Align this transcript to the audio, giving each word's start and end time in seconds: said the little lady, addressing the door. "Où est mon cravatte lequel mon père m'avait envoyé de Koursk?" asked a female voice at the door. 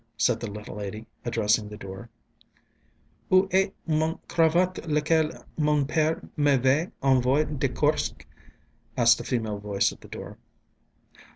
said 0.17 0.39
the 0.39 0.49
little 0.49 0.77
lady, 0.77 1.05
addressing 1.25 1.69
the 1.69 1.77
door. 1.77 2.09
"Où 3.31 3.47
est 3.53 3.71
mon 3.85 4.17
cravatte 4.27 4.83
lequel 4.87 5.45
mon 5.59 5.85
père 5.85 6.27
m'avait 6.37 6.89
envoyé 7.03 7.45
de 7.59 7.67
Koursk?" 7.69 8.25
asked 8.97 9.19
a 9.19 9.23
female 9.23 9.59
voice 9.59 9.91
at 9.91 10.01
the 10.01 10.07
door. 10.07 10.39